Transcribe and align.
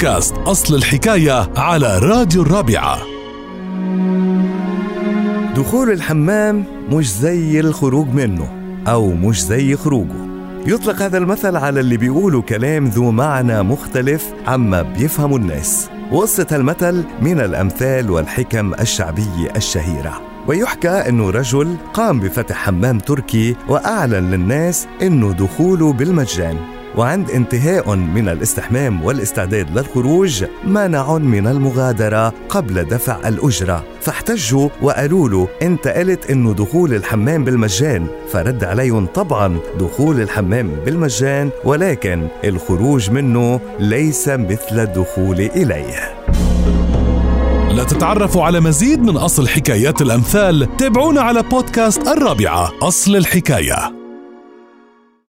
بودكاست 0.00 0.34
أصل 0.34 0.74
الحكاية 0.74 1.50
على 1.56 1.98
راديو 1.98 2.42
الرابعة. 2.42 2.98
دخول 5.54 5.90
الحمام 5.90 6.64
مش 6.90 7.12
زي 7.12 7.60
الخروج 7.60 8.08
منه 8.08 8.48
أو 8.88 9.12
مش 9.12 9.42
زي 9.42 9.76
خروجه. 9.76 10.28
يطلق 10.66 11.02
هذا 11.02 11.18
المثل 11.18 11.56
على 11.56 11.80
اللي 11.80 11.96
بيقولوا 11.96 12.42
كلام 12.42 12.84
ذو 12.84 13.10
معنى 13.10 13.62
مختلف 13.62 14.32
عما 14.46 14.82
بيفهموا 14.82 15.38
الناس. 15.38 15.90
وقصة 16.12 16.46
المثل 16.52 17.04
من 17.22 17.40
الأمثال 17.40 18.10
والحكم 18.10 18.74
الشعبية 18.74 19.52
الشهيرة. 19.56 20.20
ويحكى 20.46 21.08
أنه 21.08 21.30
رجل 21.30 21.76
قام 21.94 22.20
بفتح 22.20 22.56
حمام 22.56 22.98
تركي 22.98 23.56
وأعلن 23.68 24.30
للناس 24.30 24.86
أنه 25.02 25.32
دخوله 25.32 25.92
بالمجان. 25.92 26.79
وعند 26.96 27.30
انتهاء 27.30 27.94
من 27.94 28.28
الاستحمام 28.28 29.04
والاستعداد 29.04 29.78
للخروج 29.78 30.44
منع 30.64 31.18
من 31.18 31.46
المغادرة 31.46 32.32
قبل 32.48 32.84
دفع 32.84 33.28
الأجرة. 33.28 33.84
فاحتجوا 34.00 34.68
وقالوا 34.82 35.28
له 35.28 35.48
انت 35.62 35.88
قلت 35.88 36.30
إنه 36.30 36.54
دخول 36.54 36.94
الحمام 36.94 37.44
بالمجان 37.44 38.06
فرد 38.32 38.64
عليهم 38.64 39.06
طبعا 39.06 39.58
دخول 39.80 40.20
الحمام 40.20 40.70
بالمجان 40.84 41.50
ولكن 41.64 42.28
الخروج 42.44 43.10
منه 43.10 43.60
ليس 43.78 44.28
مثل 44.28 44.80
الدخول 44.80 45.40
إليه. 45.40 46.20
لتتعرفوا 47.70 48.44
على 48.44 48.60
مزيد 48.60 49.02
من 49.02 49.16
أصل 49.16 49.48
حكايات 49.48 50.02
الأمثال 50.02 50.76
تابعونا 50.76 51.20
على 51.20 51.42
بودكاست 51.42 52.08
الرابعة 52.08 52.72
أصل 52.82 53.16
الحكاية. 53.16 53.99